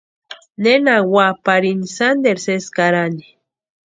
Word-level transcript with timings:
Nena 0.61 0.95
úa 1.11 1.27
parini 1.45 1.87
sánteru 1.97 2.41
sési 2.45 2.69
karani. 2.75 3.25